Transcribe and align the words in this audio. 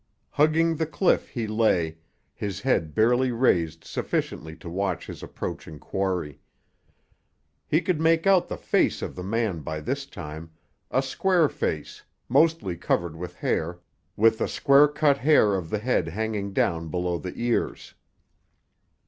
Hugging 0.31 0.77
the 0.77 0.87
cliff 0.87 1.29
he 1.29 1.45
lay, 1.45 1.97
his 2.33 2.61
head 2.61 2.95
barely 2.95 3.31
raised 3.31 3.83
sufficiently 3.83 4.55
to 4.55 4.67
watch 4.67 5.05
his 5.05 5.21
approaching 5.21 5.77
quarry. 5.77 6.39
He 7.67 7.81
could 7.81 8.01
make 8.01 8.25
out 8.25 8.47
the 8.47 8.57
face 8.57 9.03
of 9.03 9.15
the 9.15 9.21
man 9.21 9.59
by 9.59 9.79
this 9.79 10.07
time, 10.07 10.49
a 10.89 11.03
square 11.03 11.47
face, 11.49 12.01
mostly 12.27 12.75
covered 12.75 13.15
with 13.15 13.35
hair, 13.35 13.77
with 14.15 14.39
the 14.39 14.47
square 14.47 14.87
cut 14.87 15.19
hair 15.19 15.53
of 15.53 15.69
the 15.69 15.77
head 15.77 16.07
hanging 16.07 16.51
down 16.51 16.87
below 16.89 17.19
the 17.19 17.33
ears. 17.35 17.93